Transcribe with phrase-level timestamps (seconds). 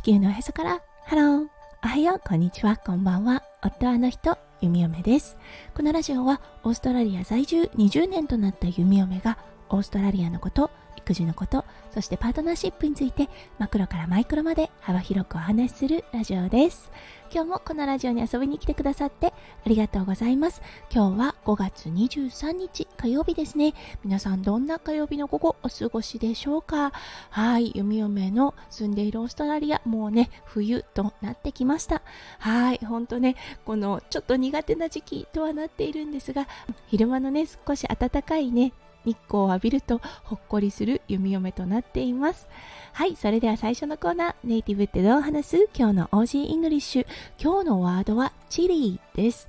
[0.00, 0.80] 地球のへそから。
[1.04, 1.48] ハロー
[1.84, 2.20] おはよう。
[2.26, 2.78] こんにちは。
[2.78, 3.42] こんばんは。
[3.62, 4.38] 夫はあの人。
[4.62, 5.36] 弓嫁です。
[5.74, 7.64] このラジオはオーストラリア在住。
[7.76, 9.36] 20年となった弓嫁が
[9.68, 10.70] オーストラリアのこと
[11.10, 13.28] 育児のことそしてパートナーシップについて
[13.58, 16.92] マクロからマイクロまで幅広くお話しするラジオです。
[17.32, 19.32] 今日もこのラジオに遊びに来てくださってあ
[19.66, 20.62] りがとうございます。
[20.92, 23.74] 今日は5月23日火曜日ですね。
[24.04, 26.92] 皆さんどんな火曜日の午後お過ごしでしょうか？
[27.30, 32.02] はい弓嫁の住んでいるオーストラリアもうね冬となってきました。
[32.38, 33.34] はいほんとね
[33.64, 36.46] このちょっと苦手な時期とはなっているんですが
[36.86, 38.72] 昼間のね少し暖かいね
[39.04, 42.48] 日光を浴びるとほっこりする弓嫁となっています。
[42.92, 45.68] はいそれでは最初のコーナーネイティブってどう話す？
[45.74, 47.06] 今日の Aussie English。
[47.40, 49.48] 今日のワードは chilly です。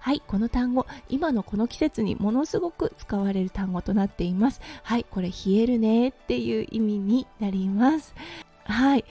[0.00, 4.60] はい、この単語、今のこの季節にものすごく使われる単語となっています。
[4.82, 8.14] はい、これ冷えるねっていう意味になります。
[8.64, 9.04] はい、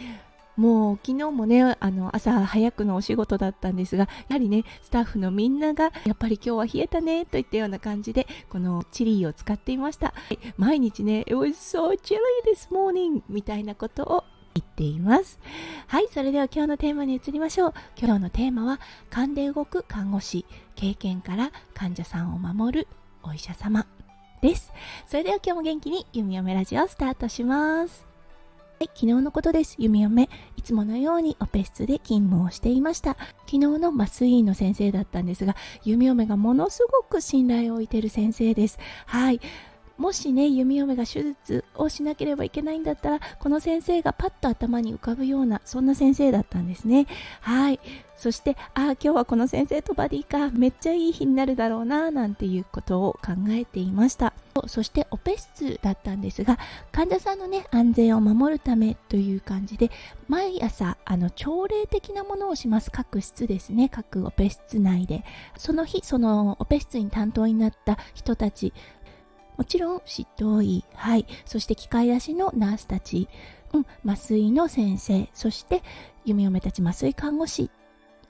[0.58, 10.14] もう昨日もねあの朝早くのお仕事だったんですがやはりねスタッフのみんながやっぱり今日は冷えたねといったような感じでこのチリーを使っていました。
[10.58, 14.24] 毎日ね It was so chilly this morning みたいなことを
[14.56, 15.40] 言っています。
[15.88, 17.74] はいそれでは今日のテーマに移りましょう。
[17.96, 20.46] 今日のテーマは勘で動く看護師。
[20.76, 22.88] 経験から患者さんを守る
[23.24, 23.86] お医者様。
[24.42, 24.72] です。
[25.08, 28.07] それでは今日も元気に弓嫁ラジオスタートします。
[28.80, 29.76] はい、昨日のことです。
[29.80, 30.30] 弓嫁。
[30.56, 33.18] いつものようにオペ室で勤務をしていました。
[33.48, 38.78] 昨日の麻酔医の先生だったんですが、弓嫁がものすごく信頼を置いている先生です。
[39.08, 39.42] はい。
[39.98, 47.08] もしね弓嫁が手術をしなければいけないんだったらこの先生がパッと頭に浮かぶようなそんな先生だったんですね。
[47.42, 47.80] はい。
[48.18, 54.34] そしてああ今日はこの先生とバディかめっちゃいい日になるだろうななんていうことを考えていました。
[54.66, 56.58] そしてオペ室だったんですが
[56.92, 59.92] 患者さんのね安全を守るためという感じで
[60.28, 62.90] 毎朝あの朝礼的なものをします。
[62.90, 63.88] 各室ですね。
[63.88, 65.24] 各オペ室内で。
[65.56, 68.74] その日そのオペ室に担当になった人たち
[69.58, 73.28] もちろん執刀医、はい、そして機械出しのナースたち、
[73.74, 75.84] うん、麻酔の先生、そして
[76.26, 77.70] 弓嫁たち麻酔看護師。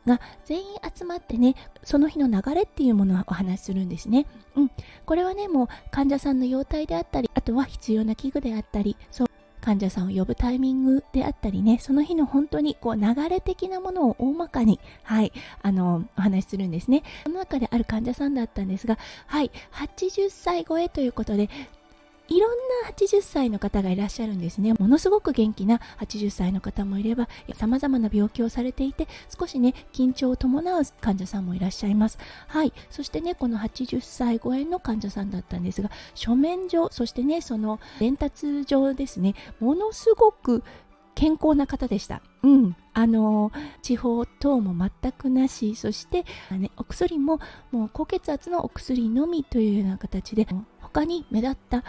[0.07, 0.65] が全員
[0.95, 4.25] 集まってね、その日の流れっていうものはお話しするんですね。
[4.55, 4.71] うん、
[5.05, 9.26] これはね、もう患者さんの容態であったり、あとは必要な器具であったり、そう
[9.67, 17.03] 患者さんを呼ぶタイミングであったりね、その日の本当にこう流れ的なものを大まかに、はい、あの、お話しするんですね。
[17.25, 21.49] その中である患者さんだったんですが、はい、80歳超えということで、
[22.29, 22.51] いろん
[22.83, 24.73] な80歳の方がいらっしゃるんですね。
[24.73, 29.07] ものすごく元気な80歳の方もいれば、様々な病気をされていて、
[29.37, 32.17] 少しね、緊張を伴う患者さんもいらっしゃいます。
[32.47, 32.73] はい。
[32.89, 40.63] そしてね、この80歳超えの患者さんだったんですが、書面上、そしてね、その伝達上ですね、ものすごく
[41.15, 42.21] 健康な方でした。
[42.43, 42.75] うん。
[42.93, 43.51] あの、
[43.81, 47.39] 地方等も全くなし、そして、ね、お薬も、
[47.71, 50.47] もう高血圧のお薬のみというような形で、
[50.79, 51.83] 他に目立った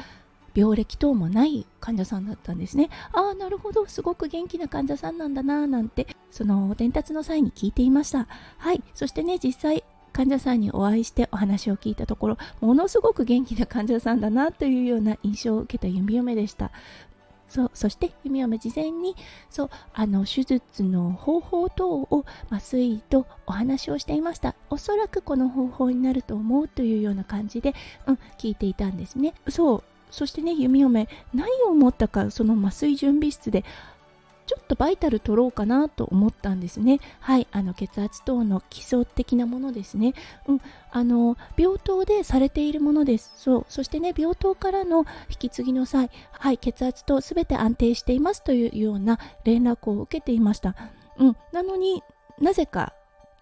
[0.59, 2.91] 病歴等もない患者さんだったんですね。
[3.13, 8.27] ああ、なるほど、すごく元気な患者さんなんだな、なんて、その伝達の際に聞いていました。
[8.59, 16.73] はい、そしてね、実際、患者さんにお会いしてお話を聞いたところ、ものすごく元気な患者さんだなというような印象を受けた弓嫁でした。
[17.49, 19.17] そうそして弓嫁事前に
[19.49, 27.75] そうあの手術の方法等を麻酔とお話をしていましたおそらくこの方法になると思うというような感じで、
[28.07, 33.65] うん、聞いていたんですねそうそしてね弓嫁何を思ったかその麻酔準備室で
[34.49, 37.01] ちょっとバイタル取ろうかなと思ったんですね。
[37.21, 40.15] はい、あの血圧等の基礎的なものですね。
[40.47, 40.61] うん、
[40.91, 43.31] あの病棟でされているものです。
[43.37, 50.75] そう、そしてね病棟からの引き継ぎの際、はい、血圧とすべて安定していますというような連絡を受けていました。
[51.19, 52.03] うん、なのに
[52.41, 52.95] なぜか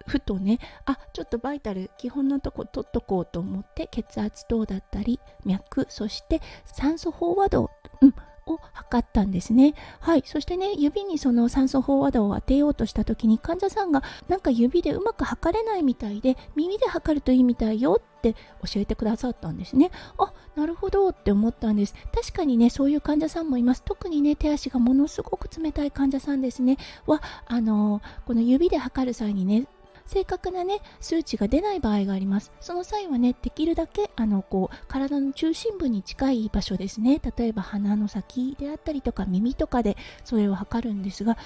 [0.07, 7.71] ふとねあちょっとバイタル基本のとこ取っとこうと思って血圧等だったり脈そして酸素飽和度、
[8.01, 8.15] うん、
[8.47, 9.75] を測ったんですね。
[10.01, 10.23] はい。
[10.25, 18.35] そしてね、指にその酸素飽和度を当てようとした時に患者さんがなんか指でうまく測れないみたいで、耳で測るといいみたいよって
[18.65, 19.91] 教えてくださったんですね。
[20.19, 21.95] あ、なるほどって思ったんです。
[22.15, 23.83] 確かにね、そういう患者さんもいます。
[23.83, 26.77] 特にね、手足がものすごく冷たい患者さんですね。
[27.07, 29.67] は、あのー、この指で測る際にね、
[30.07, 32.53] 正確なね数値が出ない場合があります。
[32.61, 37.21] その際はねできるだけあのこう体の中心部に近い場所ですね。
[37.37, 41.37] 例えば鼻の先であったりとか耳とかでそれを測るんですが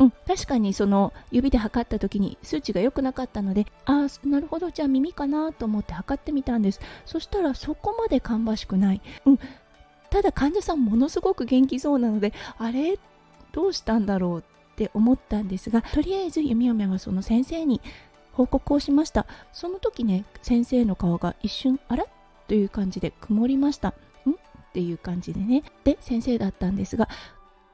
[0.00, 6.80] うん、確かにその指で測った時に数値が良くなかったのでああなるほどじゃあ耳かなと思って測ってみたんです。
[7.06, 9.38] そしたらそこまで芳しくない、うん、
[10.10, 12.98] ただ患者さんものすごく元気そうなのであれ？
[13.52, 14.44] どうしたんだろう？
[14.74, 17.80] って思ったんですがとりあえず弓嫁はその先生に
[18.32, 22.06] 報告をしましたその時ね先生の顔が一瞬あら？
[22.48, 23.92] という感じで曇りましたん？
[23.92, 23.94] っ
[24.72, 27.08] ていう感じでねで先生だったんですが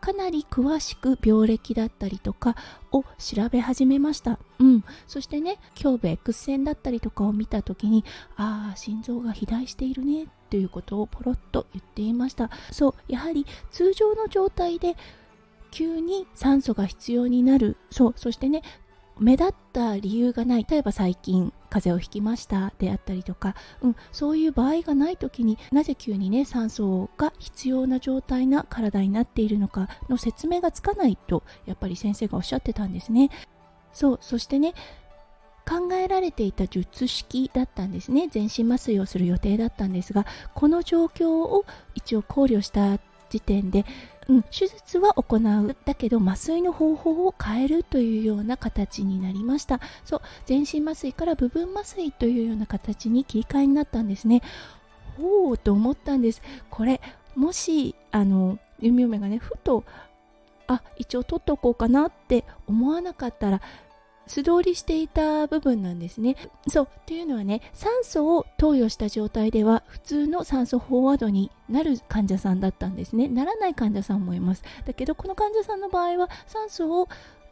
[0.00, 2.56] かなり詳しく病歴だったりとか
[2.90, 4.38] を調べ始めました。
[4.58, 4.84] うん。
[5.06, 8.02] そしてね、胸部 X 線だったりとかを見た時に、
[8.34, 12.48] ああ、心臓が肥大しているね、ということをポロッと言っていました。
[12.72, 14.96] そう、やはり通常の状態で
[15.70, 17.76] 急に酸素が必要になる。
[17.90, 18.62] そう、そしてね、
[19.18, 20.66] 目立った理由がない。
[20.68, 33.30] 例えば最近風邪をひきましたであったりとか、うん、そういう場合がない時になぜ急にね酸素が必要な状態な体になっているのかの説明がつかないとやっぱり先生がおっしゃってたんですね。
[33.92, 34.74] そうそしてね
[35.68, 38.28] 考えられていた術式だったんですね。
[38.28, 41.64] 全身麻酔をする予定だったんですがこの状況を
[41.94, 43.86] 一応考慮した時点で
[44.30, 45.76] うん、手術は行う。
[45.84, 49.80] だけど麻酔の方法を変えるというような形になりました。
[50.04, 54.42] そう全身麻酔から部分麻酔というような形に切り替えになったんですね。
[55.18, 56.42] ほうと思ったんです。
[56.70, 57.00] これ
[57.34, 59.82] もしあの弓嫁がねふと
[60.68, 63.60] あ一応取っておこうかなって思わなかったら
[64.30, 66.36] 素通りしていた部分なんですね。
[66.68, 73.26] そうっていうのはね酸素を投与した状態では普通の酸素飽和度になる患者さんだったんですね。
[73.26, 74.62] ならない患者さんもいます。
[74.86, 77.08] だけどこの患者さんの場合は酸素を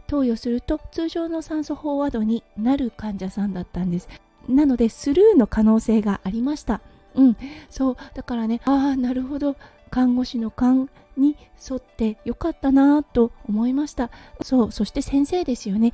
[0.06, 4.08] 投与すると通常の酸素飽和度になる患者さんだったんです。
[4.48, 6.80] なのでスルーの可能性がありました。
[7.16, 7.36] うん。
[7.70, 9.56] そうだからねああなるほど。
[9.90, 11.36] 看護師の勘に
[11.68, 14.10] 沿ってよかったなと思いました。
[14.42, 15.92] そうそして先生ですよね。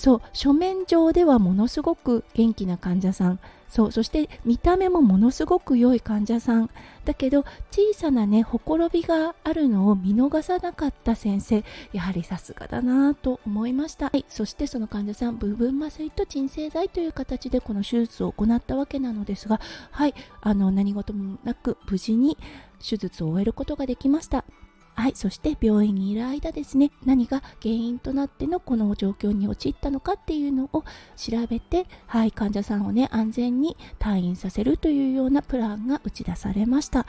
[0.00, 3.38] そう書面上ではものすごく元気な患者さん。
[3.68, 6.70] そうそして見た目もものすごく良い患者さん。
[7.04, 11.64] だけど小さなねほころびがあるのを見逃さなかった先生。
[11.92, 19.60] やはりさすがだなと思いました、はい、そしてその患者さん部分麻酔と鎮静剤という形でこの手術を行ったわけなのですが
[19.90, 22.38] はいあの何事もなく無事に
[22.82, 24.46] 手術を終えることができました。
[25.00, 30.84] はい、そして病院にいる間ですね何が原因となってのこの状況に陥ったのかっていうのを
[31.16, 37.06] 調べて、はい、患者さんをね安全に退院させるというようなプランが打ち出されました。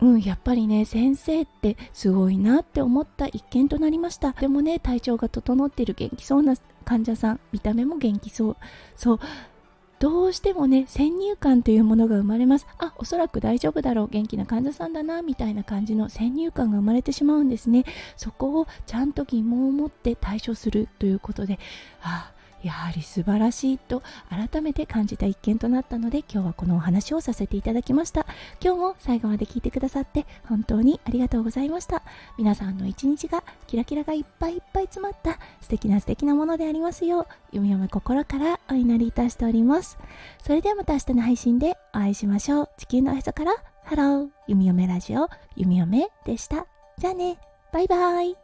[0.00, 4.32] うん、やっぱりね先生ってすごいなって思った一件となりました。
[4.32, 6.54] でもね体調が整っている元気そうな
[6.84, 8.56] 患者さん見た目も元気そう。
[8.96, 9.20] そう。
[10.02, 12.66] どうしてもね先入観というものが生まれます。
[12.76, 14.08] あおそらく大丈夫だろう。
[14.08, 17.84] 元気な患者さんだなみたいな感じの先入観が生まれてしまうんですね。
[18.16, 21.60] そこをちゃんと疑問を持って対処するということで
[22.02, 22.31] あ
[22.62, 28.26] やはり素晴らしいと改めて感じた一件となったので今日はこのお話をさせていただきました。
[28.62, 32.02] 今日も最後まで聞いてくださって本当にありがとうございました。
[32.38, 39.98] 皆さんの一日がキラキラがいっぱいいっぱい詰まった素敵な素敵なものでありますよう読み読む心からお祈りいたしております。
[40.42, 42.68] それではまた明日の配信でお会いしましょう。
[42.78, 43.54] 地球のへそから
[43.84, 46.66] ハロー弓嫁ラジオ弓嫁でした。
[46.98, 47.38] じゃあね。
[47.72, 48.41] バイバイ。